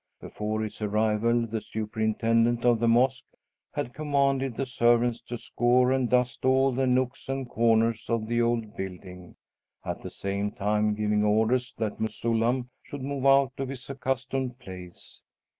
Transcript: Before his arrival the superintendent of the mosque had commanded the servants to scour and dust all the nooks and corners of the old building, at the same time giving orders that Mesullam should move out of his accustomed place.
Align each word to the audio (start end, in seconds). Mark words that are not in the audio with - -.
Before 0.19 0.61
his 0.63 0.81
arrival 0.81 1.45
the 1.45 1.61
superintendent 1.61 2.65
of 2.65 2.79
the 2.79 2.87
mosque 2.87 3.27
had 3.71 3.93
commanded 3.93 4.55
the 4.57 4.65
servants 4.65 5.21
to 5.27 5.37
scour 5.37 5.91
and 5.91 6.09
dust 6.09 6.43
all 6.43 6.71
the 6.71 6.87
nooks 6.87 7.29
and 7.29 7.47
corners 7.47 8.09
of 8.09 8.25
the 8.25 8.41
old 8.41 8.75
building, 8.75 9.35
at 9.85 10.01
the 10.01 10.09
same 10.09 10.53
time 10.53 10.95
giving 10.95 11.23
orders 11.23 11.75
that 11.77 11.99
Mesullam 11.99 12.71
should 12.81 13.03
move 13.03 13.27
out 13.27 13.53
of 13.59 13.69
his 13.69 13.91
accustomed 13.91 14.57
place. 14.57 15.21